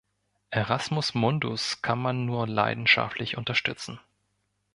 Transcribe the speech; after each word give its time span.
Erasmus 0.49 1.13
Mundus 1.13 1.83
kann 1.83 1.99
man 2.01 2.25
nur 2.25 2.47
leidenschaftlich 2.47 3.37
unterstützen. 3.37 3.99